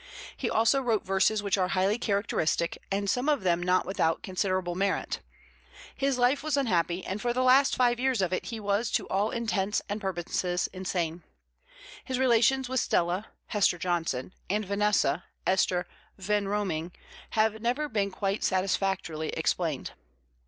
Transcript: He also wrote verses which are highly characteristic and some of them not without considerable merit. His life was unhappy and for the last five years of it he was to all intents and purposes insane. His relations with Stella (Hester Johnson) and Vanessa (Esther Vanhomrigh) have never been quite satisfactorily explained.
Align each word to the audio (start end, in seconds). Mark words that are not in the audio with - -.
He 0.35 0.49
also 0.49 0.81
wrote 0.81 1.05
verses 1.05 1.43
which 1.43 1.59
are 1.59 1.67
highly 1.67 1.99
characteristic 1.99 2.75
and 2.91 3.07
some 3.07 3.29
of 3.29 3.41
them 3.43 3.61
not 3.61 3.85
without 3.85 4.23
considerable 4.23 4.73
merit. 4.73 5.19
His 5.95 6.17
life 6.17 6.41
was 6.41 6.57
unhappy 6.57 7.05
and 7.05 7.21
for 7.21 7.33
the 7.33 7.43
last 7.43 7.75
five 7.75 7.99
years 7.99 8.19
of 8.19 8.33
it 8.33 8.47
he 8.47 8.59
was 8.59 8.89
to 8.93 9.07
all 9.09 9.29
intents 9.29 9.79
and 9.87 10.01
purposes 10.01 10.67
insane. 10.73 11.21
His 12.03 12.17
relations 12.17 12.67
with 12.67 12.79
Stella 12.79 13.27
(Hester 13.49 13.77
Johnson) 13.77 14.33
and 14.49 14.65
Vanessa 14.65 15.23
(Esther 15.45 15.85
Vanhomrigh) 16.17 16.89
have 17.37 17.61
never 17.61 17.87
been 17.87 18.09
quite 18.09 18.43
satisfactorily 18.43 19.29
explained. 19.33 19.91